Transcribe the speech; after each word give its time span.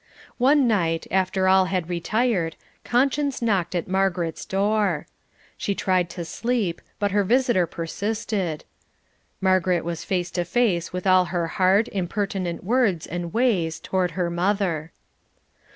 One 0.39 0.67
night, 0.67 1.05
after 1.11 1.47
all 1.47 1.65
had 1.65 1.87
retired, 1.87 2.55
conscience 2.83 3.39
knocked 3.39 3.75
at 3.75 3.87
Margaret's 3.87 4.45
door. 4.45 5.05
She 5.57 5.75
tried 5.75 6.09
to 6.09 6.25
sleep, 6.25 6.81
but 6.97 7.11
her 7.11 7.23
visitor 7.23 7.67
persisted. 7.67 8.63
Margaret 9.41 9.85
was 9.85 10.03
face 10.03 10.31
to 10.31 10.43
face 10.43 10.91
with 10.91 11.05
all 11.05 11.25
her 11.25 11.45
hard, 11.45 11.87
impertinent 11.89 12.63
words 12.63 13.05
and 13.05 13.31
ways 13.31 13.79
toward 13.79 14.09
her 14.17 14.31
mother. 14.31 14.91